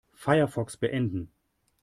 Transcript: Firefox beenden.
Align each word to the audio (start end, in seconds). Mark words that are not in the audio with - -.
Firefox 0.17 0.77
beenden. 0.79 1.31